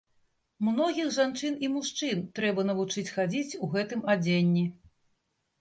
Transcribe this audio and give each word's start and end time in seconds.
Многіх 0.67 1.11
жанчын 1.17 1.57
і 1.67 1.69
мужчын 1.75 2.23
трэба 2.39 2.65
навучыць 2.71 3.13
хадзіць 3.19 3.57
у 3.67 3.71
гэтым 3.77 4.01
адзенні. 4.15 4.65